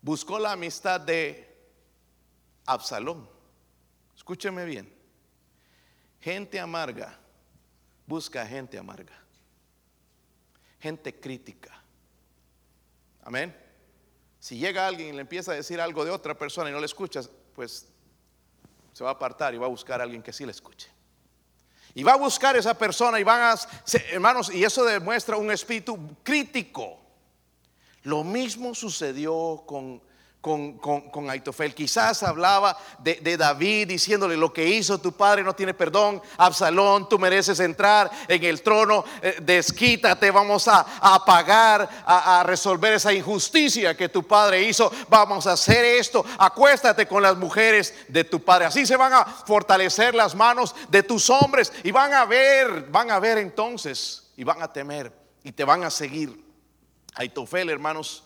[0.00, 1.51] Buscó la amistad de
[2.66, 3.28] Absalón.
[4.16, 4.92] Escúcheme bien.
[6.20, 7.18] Gente amarga
[8.12, 9.14] busca gente amarga.
[10.80, 11.82] Gente crítica.
[13.24, 13.56] Amén.
[14.38, 16.86] Si llega alguien y le empieza a decir algo de otra persona y no le
[16.86, 17.88] escuchas, pues
[18.92, 20.90] se va a apartar y va a buscar a alguien que sí le escuche.
[21.94, 23.54] Y va a buscar a esa persona y van a,
[24.10, 26.98] hermanos, y eso demuestra un espíritu crítico.
[28.02, 30.02] Lo mismo sucedió con
[30.42, 31.72] con, con, Aitofel.
[31.72, 36.20] Quizás hablaba de, David diciéndole lo que hizo tu padre no tiene perdón.
[36.36, 39.04] Absalón, tú mereces entrar en el trono.
[39.22, 44.90] Eh, desquítate, vamos a, apagar, a, a, resolver esa injusticia que tu padre hizo.
[45.08, 46.24] Vamos a hacer esto.
[46.36, 48.66] Acuéstate con las mujeres de tu padre.
[48.66, 53.12] Así se van a fortalecer las manos de tus hombres y van a ver, van
[53.12, 55.12] a ver entonces y van a temer
[55.44, 56.42] y te van a seguir.
[57.14, 58.24] Aitofel, hermanos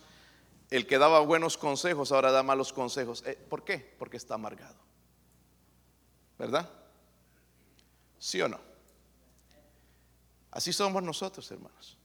[0.70, 3.22] el que daba buenos consejos ahora da malos consejos.
[3.26, 3.78] Eh, ¿Por qué?
[3.98, 4.76] Porque está amargado.
[6.38, 6.68] ¿Verdad?
[8.18, 8.60] ¿Sí o no?
[10.50, 11.96] Así somos nosotros, hermanos.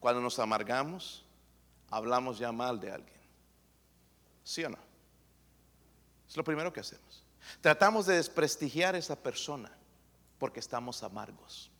[0.00, 1.24] Cuando nos amargamos,
[1.90, 3.20] hablamos ya mal de alguien.
[4.42, 4.78] ¿Sí o no?
[6.28, 7.24] Es lo primero que hacemos.
[7.60, 9.70] Tratamos de desprestigiar a esa persona
[10.38, 11.70] porque estamos amargos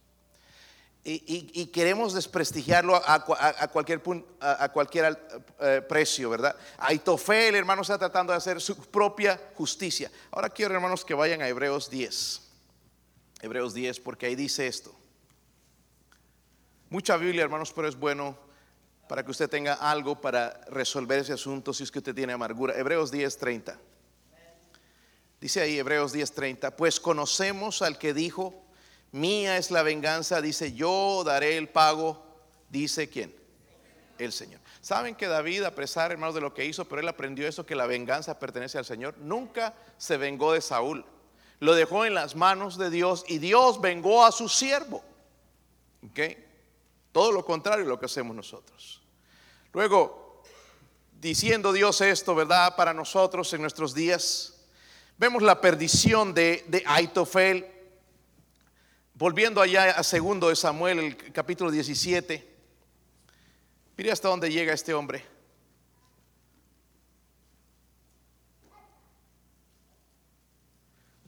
[1.08, 3.24] y, queremos desprestigiarlo a,
[3.70, 4.02] cualquier,
[4.40, 5.16] a, cualquier
[5.60, 6.56] eh, precio, ¿verdad?
[6.78, 10.10] Aitofel, hermano, está tratando de hacer su propia justicia.
[10.32, 12.42] Ahora quiero, hermanos, que vayan a Hebreos 10.
[13.40, 14.92] Hebreos 10, porque ahí dice esto.
[16.90, 18.36] Mucha Biblia, hermanos, pero es bueno
[19.08, 22.76] para que usted tenga algo para resolver ese asunto si es que usted tiene amargura.
[22.76, 23.78] Hebreos 10, 30.
[25.40, 26.76] Dice ahí Hebreos 10, 30.
[26.76, 28.65] Pues conocemos al que dijo
[29.16, 32.22] Mía es la venganza, dice, yo daré el pago,
[32.68, 33.34] dice quién?
[34.18, 34.60] El Señor.
[34.82, 37.74] ¿Saben que David, a pesar, hermanos, de lo que hizo, pero él aprendió eso, que
[37.74, 39.16] la venganza pertenece al Señor?
[39.16, 41.02] Nunca se vengó de Saúl.
[41.60, 45.02] Lo dejó en las manos de Dios y Dios vengó a su siervo.
[46.10, 46.20] ¿Ok?
[47.10, 49.00] Todo lo contrario de lo que hacemos nosotros.
[49.72, 50.42] Luego,
[51.18, 52.76] diciendo Dios esto, ¿verdad?
[52.76, 54.60] Para nosotros en nuestros días,
[55.16, 57.75] vemos la perdición de, de Aitofel
[59.16, 62.54] volviendo allá a segundo de Samuel, el capítulo 17,
[63.96, 65.24] mire hasta dónde llega este hombre.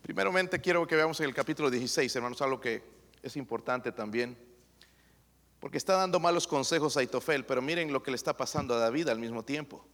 [0.03, 2.83] Primeramente quiero que veamos en el capítulo 16, hermanos, algo que
[3.23, 4.37] es importante también.
[5.61, 8.79] Porque está dando malos consejos a Itofel, pero miren lo que le está pasando a
[8.79, 9.85] David al mismo tiempo.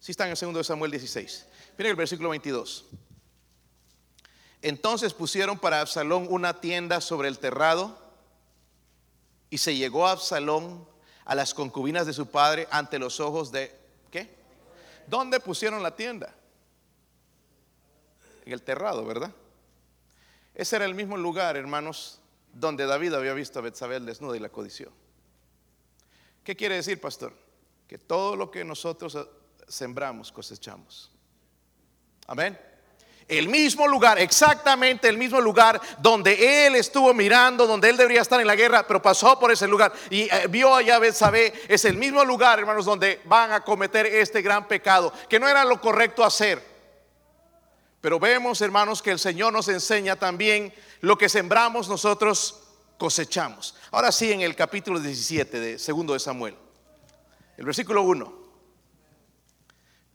[0.00, 1.46] Si están en segundo de Samuel 16.
[1.78, 2.90] Miren el versículo 22.
[4.64, 7.98] Entonces pusieron para Absalón una tienda sobre el terrado
[9.50, 10.88] y se llegó a Absalón
[11.26, 13.78] a las concubinas de su padre ante los ojos de
[14.10, 14.34] ¿qué?
[15.06, 16.34] ¿Dónde pusieron la tienda?
[18.46, 19.34] En el terrado, ¿verdad?
[20.54, 22.18] Ese era el mismo lugar, hermanos,
[22.54, 24.90] donde David había visto a Betsabé desnuda y la codició.
[26.42, 27.34] ¿Qué quiere decir, pastor?
[27.86, 29.28] Que todo lo que nosotros
[29.68, 31.10] sembramos, cosechamos.
[32.26, 32.58] Amén.
[33.26, 38.38] El mismo lugar, exactamente el mismo lugar donde él estuvo mirando, donde él debería estar
[38.38, 41.96] en la guerra, pero pasó por ese lugar y eh, vio allá Betsabé, es el
[41.96, 46.22] mismo lugar, hermanos, donde van a cometer este gran pecado, que no era lo correcto
[46.22, 46.62] hacer.
[48.02, 52.60] Pero vemos, hermanos, que el Señor nos enseña también lo que sembramos nosotros
[52.98, 53.74] cosechamos.
[53.90, 56.54] Ahora sí, en el capítulo 17 de segundo de Samuel,
[57.56, 58.43] el versículo 1.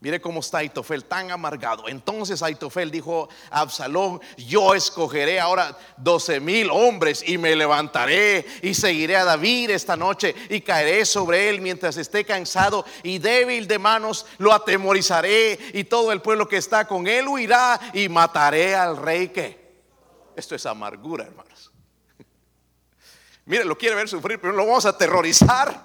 [0.02, 1.90] Mire cómo está Aitofel tan amargado.
[1.90, 8.74] Entonces Aitofel dijo a Absalón, yo escogeré ahora doce mil hombres y me levantaré y
[8.76, 13.78] seguiré a David esta noche y caeré sobre él mientras esté cansado y débil de
[13.78, 18.96] manos, lo atemorizaré y todo el pueblo que está con él huirá y mataré al
[18.96, 19.60] rey que.
[20.34, 21.74] Esto es amargura, hermanos.
[23.46, 25.84] Mire, lo quiere ver sufrir, pero lo vamos a aterrorizar,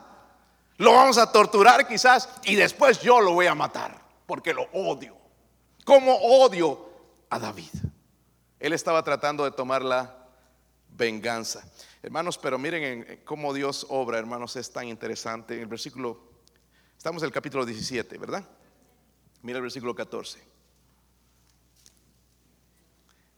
[0.76, 5.16] lo vamos a torturar quizás y después yo lo voy a matar porque lo odio.
[5.84, 6.88] Como odio
[7.30, 7.70] a David?
[8.58, 10.28] Él estaba tratando de tomar la
[10.88, 11.64] venganza.
[12.02, 15.54] Hermanos, pero miren cómo Dios obra, hermanos, es tan interesante.
[15.54, 16.18] En el versículo,
[16.96, 18.44] estamos en el capítulo 17, ¿verdad?
[19.42, 20.42] Mira el versículo 14.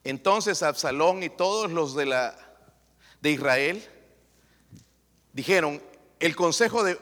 [0.04, 2.36] Entonces Absalón y todos los de la
[3.20, 3.84] de Israel
[5.32, 5.82] dijeron,
[6.20, 6.98] el consejo de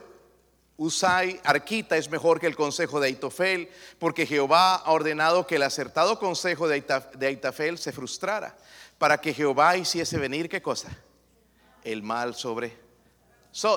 [0.76, 5.62] Usai Arquita es mejor que el consejo de Aitofel, porque Jehová ha ordenado que el
[5.62, 6.84] acertado consejo de
[7.20, 8.56] Aitofel se frustrara,
[8.98, 10.88] para que Jehová hiciese venir qué cosa?
[11.84, 12.83] El mal sobre.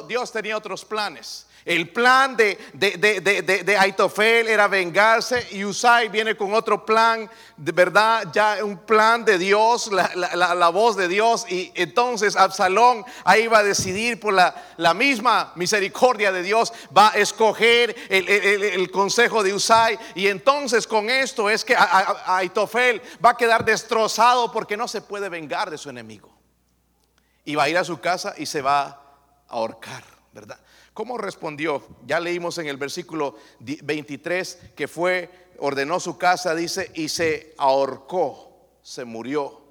[0.08, 1.46] Dios tenía otros planes.
[1.68, 8.30] El plan de, de, Aitofel era vengarse y Usai viene con otro plan, de verdad,
[8.32, 11.46] ya un plan de Dios, la, voz de Dios.
[11.50, 17.18] Y entonces Absalón ahí va a decidir por la, misma misericordia de Dios, va a
[17.18, 20.00] escoger el, consejo de Usai.
[20.16, 25.28] Y entonces con esto es que Aitofel va a quedar destrozado porque no se puede
[25.28, 26.34] vengar de su enemigo.
[27.44, 29.07] Y va a ir a su casa y se va a
[29.48, 30.60] ahorcar, ¿verdad?
[30.94, 31.86] ¿Cómo respondió?
[32.06, 35.30] Ya leímos en el versículo 23 que fue,
[35.60, 39.62] ordenó su casa, dice, y se ahorcó, se murió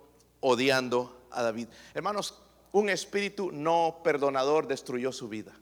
[0.40, 1.68] odiando a David.
[1.94, 2.34] Hermanos,
[2.72, 5.52] un espíritu no perdonador destruyó su vida.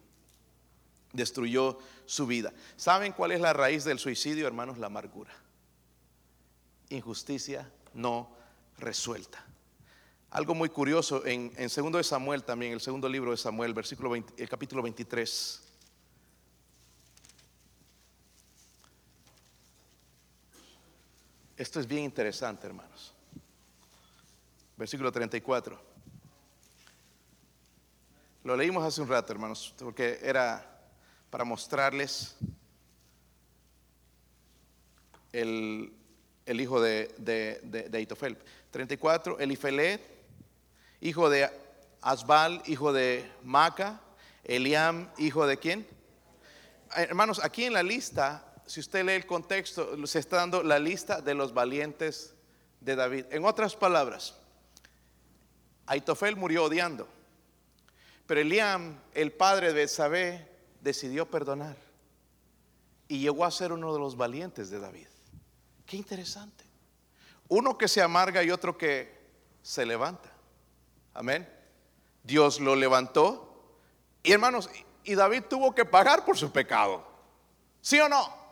[1.13, 2.53] Destruyó su vida.
[2.77, 4.79] ¿Saben cuál es la raíz del suicidio, hermanos?
[4.79, 5.33] La amargura.
[6.89, 8.31] Injusticia no
[8.79, 9.44] resuelta.
[10.35, 14.13] Algo muy curioso en, en segundo de Samuel también, el segundo libro de Samuel, versículo
[14.17, 15.63] el capítulo 23.
[21.57, 23.15] Esto es bien interesante, hermanos.
[24.77, 25.81] Versículo 34.
[28.43, 30.85] Lo leímos hace un rato, hermanos, porque era
[31.31, 32.35] para mostrarles
[35.31, 35.93] el,
[36.49, 38.37] hijo de, de, de, de Aitofel.
[38.73, 40.14] 34, Elifelet
[41.05, 41.51] hijo de
[42.01, 44.01] Asbal, hijo de Maca,
[44.43, 45.87] Eliam, hijo de quién?
[46.97, 51.21] Hermanos, aquí en la lista, si usted lee el contexto, se está dando la lista
[51.21, 52.35] de los valientes
[52.81, 53.27] de David.
[53.31, 54.35] En otras palabras,
[55.87, 57.07] Aitofel murió odiando,
[58.27, 60.49] pero Eliam, el padre de Sabé,
[60.81, 61.77] decidió perdonar
[63.09, 65.09] y llegó a ser uno de los valientes de David.
[65.85, 66.65] Qué interesante.
[67.49, 69.23] Uno que se amarga y otro que
[69.63, 70.34] se levanta.
[71.15, 71.49] Amén.
[72.23, 73.51] Dios lo levantó.
[74.23, 74.69] Y hermanos,
[75.05, 77.07] y David tuvo que pagar por su pecado.
[77.81, 78.45] ¿Sí o no?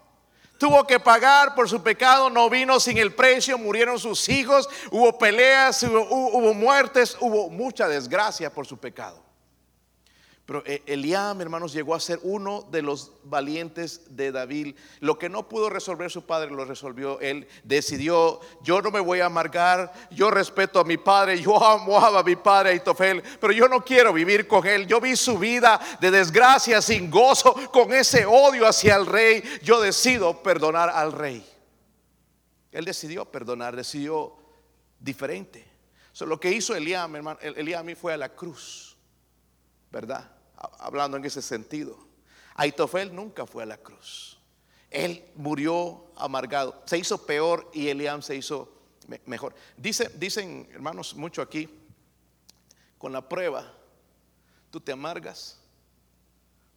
[0.58, 5.18] Tuvo que pagar por su pecado, no vino sin el precio, murieron sus hijos, hubo
[5.18, 9.31] peleas, hubo, hubo muertes, hubo mucha desgracia por su pecado.
[10.44, 14.74] Pero eh, Eliam, hermanos, llegó a ser uno de los valientes de David.
[14.98, 17.46] Lo que no pudo resolver su padre lo resolvió él.
[17.62, 22.22] Decidió, yo no me voy a amargar, yo respeto a mi padre, yo amo a
[22.24, 24.86] mi padre Aitofel, pero yo no quiero vivir con él.
[24.88, 29.44] Yo vi su vida de desgracia, sin gozo, con ese odio hacia el rey.
[29.62, 31.46] Yo decido perdonar al rey.
[32.72, 34.34] Él decidió perdonar, decidió
[34.98, 35.64] diferente.
[36.26, 38.91] lo que hizo Eliam, hermano, Eliam fue a la cruz
[39.92, 40.28] ¿verdad?
[40.78, 41.96] Hablando en ese sentido.
[42.54, 44.38] Aitofel nunca fue a la cruz.
[44.90, 46.82] Él murió amargado.
[46.86, 48.72] Se hizo peor y Eliam se hizo
[49.26, 49.54] mejor.
[49.76, 51.68] Dice, dicen, hermanos, mucho aquí,
[52.98, 53.72] con la prueba,
[54.70, 55.60] tú te amargas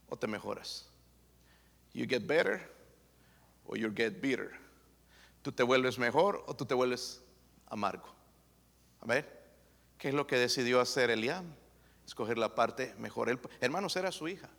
[0.10, 0.88] o te mejoras.
[1.94, 2.70] You get better
[3.66, 4.52] or you get bitter.
[5.42, 7.22] Tú te vuelves mejor o tú te vuelves
[7.68, 8.08] amargo.
[9.02, 9.46] A ver,
[9.98, 11.46] ¿qué es lo que decidió hacer Eliam?
[12.06, 13.40] Escoger la parte mejor.
[13.60, 14.50] hermanos, era su hija.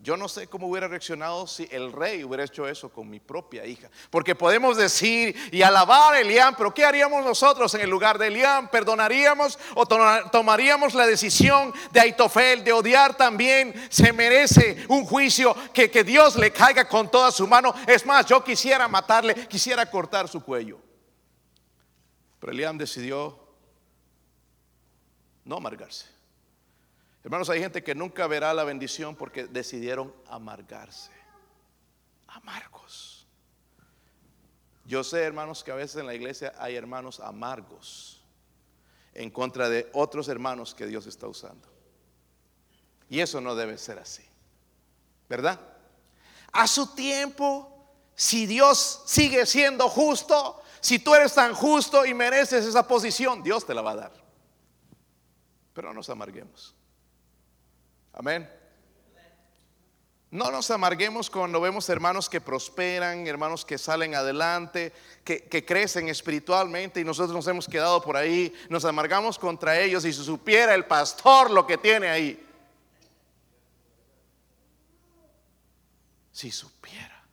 [0.00, 3.66] Yo no sé cómo hubiera reaccionado si el rey hubiera hecho eso con mi propia
[3.66, 3.90] hija.
[4.10, 8.28] Porque podemos decir y alabar a Eliam, pero ¿qué haríamos nosotros en el lugar de
[8.28, 8.68] Eliam?
[8.70, 13.74] ¿Perdonaríamos o tomaríamos la decisión de Aitofel de odiar también?
[13.90, 17.74] Se merece un juicio que, que Dios le caiga con toda su mano.
[17.88, 20.78] Es más, yo quisiera matarle, quisiera cortar su cuello.
[22.38, 23.36] Pero Eliam decidió
[25.44, 26.17] no amargarse.
[27.28, 31.12] Hermanos, hay gente que nunca verá la bendición porque decidieron amargarse.
[32.26, 33.26] Amargos.
[34.86, 38.24] Yo sé, hermanos, que a veces en la iglesia hay hermanos amargos
[39.12, 41.68] en contra de otros hermanos que Dios está usando.
[43.10, 44.24] Y eso no debe ser así.
[45.28, 45.60] ¿Verdad?
[46.50, 52.64] A su tiempo, si Dios sigue siendo justo, si tú eres tan justo y mereces
[52.64, 54.12] esa posición, Dios te la va a dar.
[55.74, 56.77] Pero no nos amarguemos.
[58.12, 58.48] Amén.
[60.30, 64.92] No nos amarguemos cuando vemos hermanos que prosperan, hermanos que salen adelante,
[65.24, 68.52] que, crecen espiritualmente y nosotros nos hemos quedado por ahí.
[68.68, 72.46] Nos amargamos contra ellos y si supiera el pastor lo que tiene ahí.
[76.30, 77.24] Si supiera.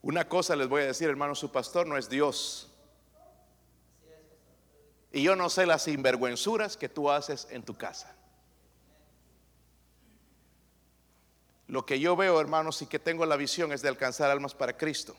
[0.00, 2.70] Una cosa les voy a decir, hermanos, su pastor no es Dios.
[5.10, 8.14] Y yo no sé las sinvergüenzuras que tú haces en tu casa.
[11.68, 14.76] Lo que yo veo, hermanos, y que tengo la visión es de alcanzar almas para
[14.76, 15.14] Cristo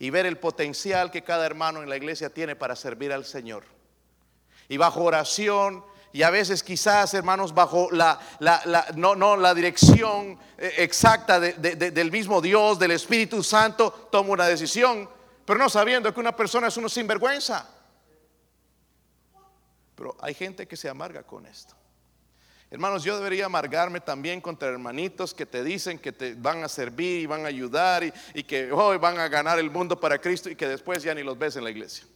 [0.00, 3.64] y ver el potencial que cada hermano en la iglesia tiene para servir al Señor.
[4.68, 8.18] Y bajo oración y a veces quizás, hermanos, bajo la,
[8.96, 15.08] no, no, la dirección eh, exacta del mismo Dios, del Espíritu Santo, tomo una decisión,
[15.44, 17.68] pero no sabiendo que una persona es uno sinvergüenza.
[19.94, 21.76] Pero hay gente que se amarga con esto.
[22.70, 27.22] Hermanos, yo debería amargarme también contra hermanitos que te dicen que te van a servir
[27.22, 30.54] y van a ayudar y, que hoy van a ganar el mundo para Cristo y
[30.54, 32.06] que después ya ni los ves en la iglesia.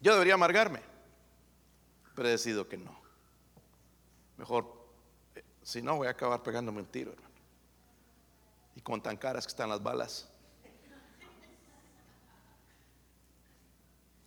[0.00, 0.80] Yo debería amargarme,
[2.14, 2.96] pero he decidido que no.
[4.36, 4.88] Mejor,
[5.34, 7.34] eh, si no, voy a acabar pegándome un tiro, hermano.
[8.76, 10.28] Y con tan caras que están las balas.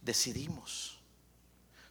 [0.02, 1.02] Decidimos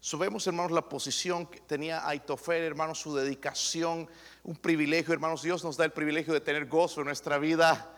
[0.05, 4.07] Subemos, hermanos, la posición que tenía Aitofel, hermanos, su dedicación,
[4.43, 5.41] un privilegio, hermanos.
[5.41, 7.91] Dios nos da el privilegio de tener gozo en nuestra vida,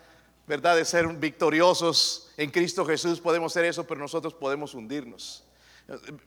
[0.46, 0.76] ¿verdad?
[0.76, 3.20] De ser victoriosos en Cristo Jesús.
[3.20, 5.42] Podemos ser eso, pero nosotros podemos hundirnos.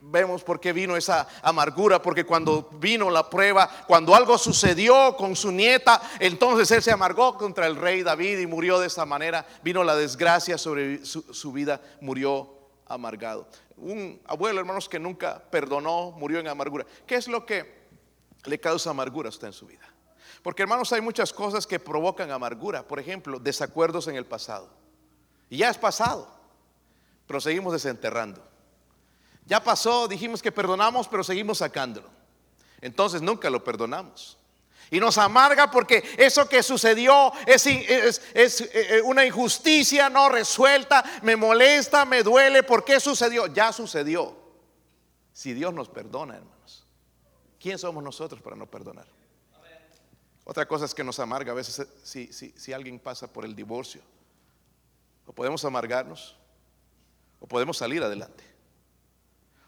[0.02, 5.34] Vemos por qué vino esa amargura, porque cuando vino la prueba, cuando algo sucedió con
[5.34, 9.46] su nieta, entonces él se amargó contra el rey David y murió de esa manera.
[9.64, 12.59] Vino la desgracia sobre su, vida, murió
[12.94, 13.48] amargado
[13.80, 16.86] un abuelo, hermanos, que nunca perdonó, murió en amargura.
[17.06, 17.80] ¿Qué es lo que
[18.44, 19.88] le causa amargura a usted en su vida?
[20.42, 22.86] Porque, hermanos, hay muchas cosas que provocan amargura.
[22.86, 24.70] Por ejemplo, desacuerdos en el pasado.
[25.48, 26.28] Y ya es pasado,
[27.26, 28.46] pero seguimos desenterrando.
[29.46, 32.08] Ya pasó, dijimos que perdonamos, pero seguimos sacándolo.
[32.80, 34.38] Entonces nunca lo perdonamos.
[34.90, 41.36] Y nos amarga porque eso que sucedió es, es, eh, una injusticia no resuelta, me
[41.36, 42.64] molesta, me duele.
[42.64, 43.46] ¿Por qué sucedió?
[43.46, 44.36] Ya sucedió.
[45.32, 46.86] Si Dios nos perdona, hermanos,
[47.60, 49.06] ¿quién somos nosotros para no perdonar?
[50.44, 53.44] Otra cosa es que nos amarga a veces eh, si, si, si alguien pasa por
[53.44, 54.02] el divorcio.
[55.26, 56.36] O podemos amargarnos
[57.38, 58.42] o podemos salir adelante.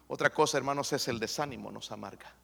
[0.08, 2.34] Otra cosa, hermanos, es el desánimo, nos amarga.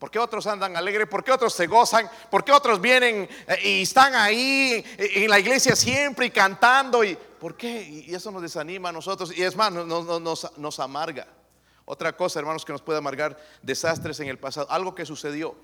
[0.00, 1.06] ¿Por qué otros andan alegres?
[1.06, 2.10] ¿Por qué otros se gozan?
[2.30, 7.04] ¿Por qué otros vienen eh, y están ahí eh, en la iglesia siempre y cantando?
[7.04, 7.82] Y, ¿Por qué?
[8.06, 11.28] Y eso nos desanima a nosotros y es más, nos, nos amarga.
[11.84, 15.54] Otra cosa, hermanos, que nos puede amargar desastres en el pasado, algo que sucedió.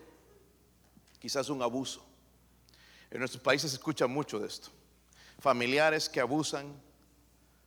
[1.18, 2.04] quizás un abuso.
[3.10, 4.68] En nuestros países se escucha mucho de esto.
[5.38, 6.78] Familiares que abusan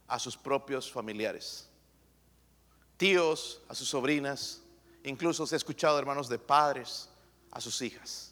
[0.08, 1.68] a sus propios familiares.
[2.96, 4.62] Tíos a sus sobrinas.
[5.04, 7.10] Incluso se ha escuchado, hermanos, de padres
[7.52, 8.30] a sus hijas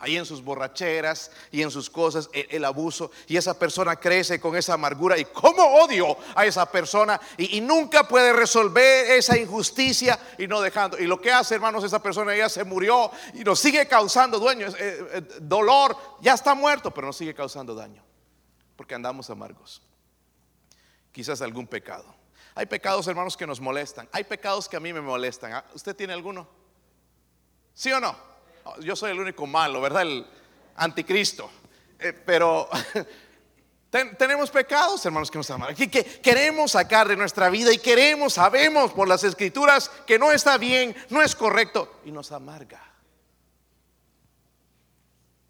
[0.00, 4.56] ahí en sus borracheras y en sus cosas, el, abuso, y esa persona crece con
[4.56, 10.46] esa amargura y como odio a esa persona y, nunca puede resolver esa injusticia y
[10.46, 10.98] no dejando.
[10.98, 14.68] Y lo que hace, hermanos, esa persona ya se murió y nos sigue causando dueño,
[14.68, 18.02] eh, eh, dolor, ya está muerto, pero nos sigue causando daño,
[18.76, 19.82] porque andamos amargos.
[21.12, 22.19] Quizás algún pecado.
[22.60, 24.06] Hay pecados, hermanos, que nos molestan.
[24.12, 25.54] Hay pecados que a mí me molestan.
[25.54, 25.64] ¿Ah?
[25.72, 26.46] ¿Usted tiene alguno?
[27.72, 28.14] ¿Sí o no?
[28.80, 30.02] yo soy el único malo, ¿verdad?
[30.02, 30.26] El
[30.76, 31.50] anticristo.
[31.98, 32.68] Eh, pero
[34.18, 35.74] tenemos pecados, hermanos, que nos aman.
[35.74, 40.58] Que queremos sacar de nuestra vida y queremos, sabemos por las escrituras que no está
[40.58, 42.84] bien, no es correcto y nos amarga.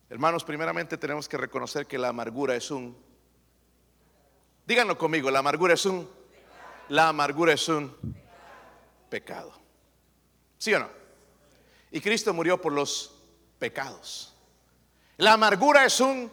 [0.09, 2.97] Hermanos, primeramente tenemos que reconocer que la amargura es un,
[4.65, 6.20] díganlo conmigo, la amargura es un,
[6.91, 7.95] la amargura es un
[9.09, 9.53] pecado.
[10.59, 10.89] ¿Sí o no?
[11.93, 13.15] Y Cristo murió por los
[13.59, 14.35] pecados.
[15.17, 16.31] La amargura es un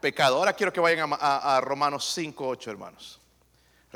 [0.00, 0.36] pecado.
[0.36, 3.20] Ahora quiero que vayan a, Romanos 5, 8, hermanos.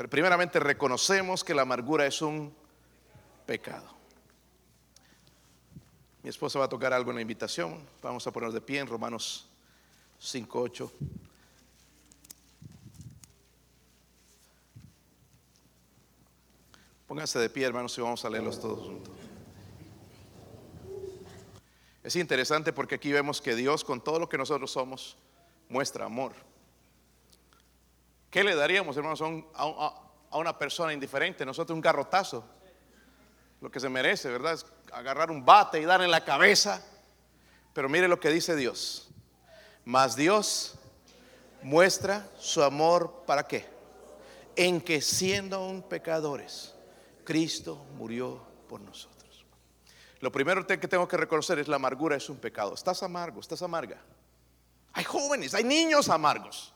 [0.09, 2.53] Primeramente reconocemos que la amargura es un
[3.45, 3.87] pecado.
[6.23, 7.87] Mi esposa va a tocar algo en la invitación.
[8.01, 9.47] Vamos a poner de pie en Romanos
[10.19, 10.91] 5, 8.
[17.07, 19.13] Pónganse de pie, hermanos, y vamos a leerlos todos juntos.
[22.03, 25.17] Es interesante porque aquí vemos que Dios con todo lo que nosotros somos
[25.69, 26.33] muestra amor.
[28.29, 29.21] ¿Qué le daríamos, hermanos,
[29.53, 31.45] a, una persona indiferente?
[31.45, 32.43] Nosotros un garrotazo.
[33.61, 34.53] Lo que se merece, ¿verdad?
[34.53, 36.83] Es agarrar un bate y darle en la cabeza.
[37.73, 39.09] Pero mire lo que dice Dios.
[39.85, 40.75] Mas Dios
[41.61, 43.65] muestra su amor para qué?
[44.55, 46.72] En que siendo aún pecadores,
[47.23, 49.45] Cristo murió por nosotros.
[50.19, 52.73] Lo primero que tengo que reconocer es la amargura es un pecado.
[52.73, 53.97] Estás amargo, estás amarga.
[54.93, 56.73] Hay jóvenes, hay niños amargos.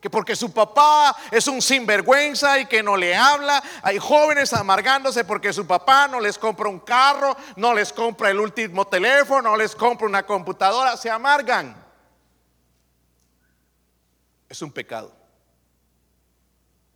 [0.00, 3.62] Que porque su papá es un sinvergüenza y que no le habla.
[3.82, 8.38] Hay jóvenes amargándose porque su papá no les compra un carro, no les compra el
[8.38, 10.96] último teléfono, no les compra una computadora.
[10.96, 11.84] Se amargan.
[14.48, 15.12] Es un pecado.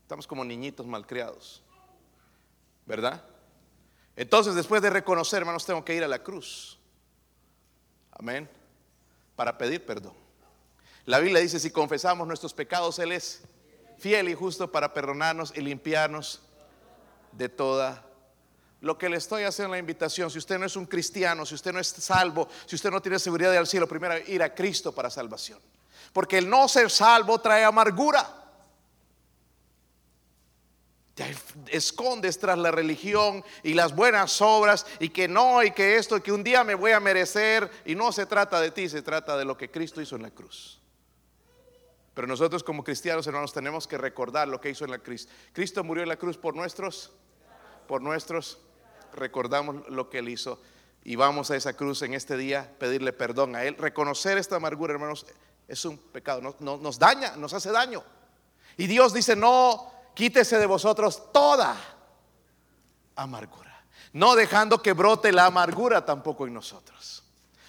[0.02, 1.62] Estamos como niñitos malcriados.
[2.86, 3.24] ¿Verdad?
[4.16, 6.78] Entonces, después de reconocer, hermanos, tengo que ir a la cruz.
[8.12, 8.48] Amén.
[9.36, 10.14] Para pedir perdón.
[11.06, 13.42] La Biblia dice, si confesamos nuestros pecados, Él es
[13.98, 16.42] fiel y justo para perdonarnos y limpiarnos
[17.32, 18.04] de toda.
[18.80, 21.72] Lo que le estoy haciendo la invitación, si usted no es un cristiano, si usted
[21.72, 25.08] no es salvo, si usted no tiene seguridad del cielo, primero ir a Cristo para
[25.08, 25.60] salvación.
[26.12, 28.42] Porque el no ser salvo trae amargura
[31.72, 36.20] escondes tras la religión y las buenas obras y que no y que esto y
[36.20, 39.36] que un día me voy a merecer y no se trata de ti, se trata
[39.36, 40.80] de lo que Cristo hizo en la cruz.
[42.14, 45.28] Pero nosotros como cristianos hermanos tenemos que recordar lo que hizo en la cruz.
[45.52, 47.10] Cristo murió en la cruz por nuestros
[47.86, 48.58] por nuestros
[49.14, 50.60] recordamos lo que él hizo
[51.04, 53.76] y vamos a esa cruz en este día pedirle perdón a él.
[53.76, 55.26] Reconocer esta amargura, hermanos,
[55.66, 58.02] es un pecado, nos daña, nos hace daño.
[58.76, 61.76] Y Dios dice, "No quítese de vosotros toda
[63.16, 67.24] amargura, no dejando que brote la amargura tampoco en nosotros,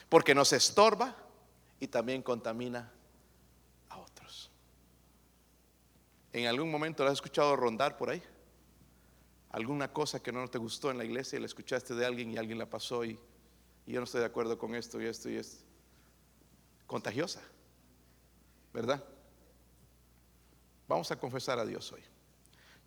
[0.09, 1.15] porque nos estorba
[1.79, 2.91] y también contamina
[3.89, 4.51] a otros.
[6.31, 8.23] ¿En algún momento lo has escuchado rondar por ahí?
[9.51, 12.37] ¿Alguna cosa que no te gustó en la iglesia y la escuchaste de alguien y
[12.37, 13.19] alguien la pasó y,
[13.85, 15.63] y yo no estoy de acuerdo con esto y esto y esto?
[16.87, 17.41] Contagiosa,
[18.73, 19.03] ¿verdad?
[20.87, 22.03] Vamos a confesar a Dios hoy.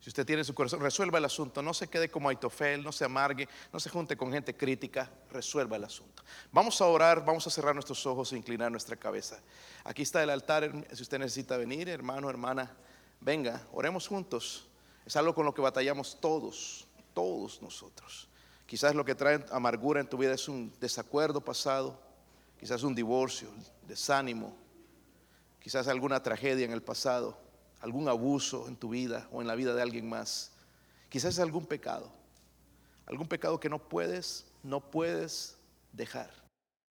[0.07, 1.61] Si usted tiene su corazón, resuelva el asunto.
[1.62, 5.74] No se quede como Aitofel, no se amargue, no se junte con gente crítica, resuelva
[5.74, 6.22] el asunto.
[6.52, 9.40] Vamos a orar, vamos a cerrar nuestros ojos e inclinar nuestra cabeza.
[9.82, 12.72] Aquí está el altar, si usted necesita venir, hermano, hermana,
[13.20, 14.68] venga, oremos juntos.
[15.04, 18.28] Es algo con lo que batallamos todos, todos nosotros.
[18.64, 22.00] Quizás lo que trae amargura en tu vida es un desacuerdo pasado,
[22.61, 23.48] quizás un divorcio,
[23.88, 24.57] desánimo,
[25.59, 27.44] quizás alguna tragedia en el pasado
[27.81, 30.53] algún abuso en tu vida o en la vida de alguien más.
[31.09, 32.11] Quizás es algún pecado,
[33.07, 35.57] algún pecado que no puedes, no puedes
[35.93, 36.45] dejar.